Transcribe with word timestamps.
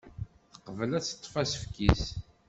Teqbel 0.53 0.91
ad 0.97 1.03
teṭṭef 1.05 1.33
asefk-is. 1.41 2.03